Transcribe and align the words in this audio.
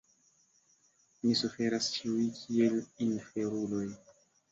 Ni 1.25 1.33
suferas 1.41 1.89
ĉiuj 1.97 2.23
kiel 2.39 2.79
inferuloj. 3.09 3.83